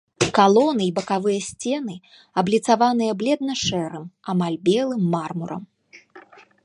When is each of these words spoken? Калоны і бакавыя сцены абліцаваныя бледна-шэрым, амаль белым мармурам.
Калоны 0.35 0.83
і 0.87 0.93
бакавыя 0.99 1.41
сцены 1.49 1.95
абліцаваныя 2.43 3.11
бледна-шэрым, 3.19 4.05
амаль 4.35 4.57
белым 4.71 5.03
мармурам. 5.17 5.63